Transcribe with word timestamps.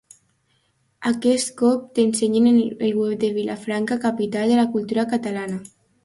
Aquest 1.09 1.51
cop 1.59 1.83
t'ensenyem 1.99 2.47
el 2.51 2.95
web 3.01 3.13
de 3.25 3.29
Vilafranca 3.35 3.97
Capital 4.07 4.55
de 4.55 4.57
la 4.61 4.65
Cultura 4.77 5.05
Catalana. 5.13 5.61